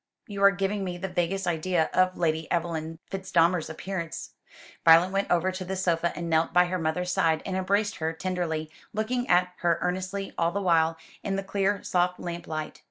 [0.25, 4.31] You are giving me the vaguest idea of Lady Evelyn Fitzdamer's appearance."
[4.83, 8.11] Violet went over to the sofa and knelt by her mother's side and embraced her
[8.11, 12.79] tenderly, looking at her earnestly all the while, in the clear soft lamp light.